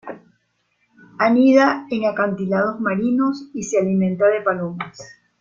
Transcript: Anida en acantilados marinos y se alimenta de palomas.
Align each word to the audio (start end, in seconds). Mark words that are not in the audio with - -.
Anida 1.19 1.85
en 1.91 2.05
acantilados 2.07 2.79
marinos 2.79 3.51
y 3.53 3.61
se 3.61 3.77
alimenta 3.77 4.25
de 4.29 4.41
palomas. 4.41 4.97